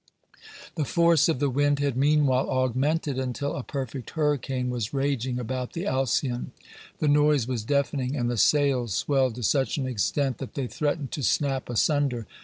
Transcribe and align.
The 0.73 0.83
force 0.83 1.29
of 1.29 1.37
the 1.37 1.51
wind 1.51 1.77
had 1.77 1.95
meanwhile 1.95 2.49
augmented 2.49 3.19
until 3.19 3.55
a 3.55 3.61
perfect 3.61 4.09
hurricane 4.09 4.71
was 4.71 4.95
raging 4.95 5.37
about 5.37 5.73
the 5.73 5.85
Alcyon; 5.85 6.53
the 6.97 7.07
noise 7.07 7.47
was 7.47 7.63
deafening, 7.63 8.15
and 8.17 8.27
the 8.27 8.35
sails 8.35 8.95
swelled 8.95 9.35
to 9.35 9.43
such 9.43 9.77
an 9.77 9.85
extent 9.85 10.39
that 10.39 10.55
they 10.55 10.65
threatened 10.65 11.11
to 11.11 11.21
snap 11.21 11.69
asunder. 11.69 12.25